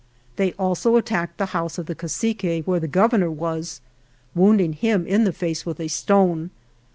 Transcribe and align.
They 0.35 0.53
also 0.53 0.95
attacked 0.95 1.37
the 1.37 1.45
house 1.53 1.77
of 1.77 1.85
the 1.85 1.93
cacique, 1.93 2.63
where 2.65 2.79
the 2.79 2.87
Governor 2.87 3.29
was, 3.29 3.81
wounding 4.33 4.73
him 4.73 5.05
in 5.05 5.25
the 5.25 5.31
face 5.31 5.63
with 5.63 5.79
a 5.79 5.89
stone. 5.89 6.49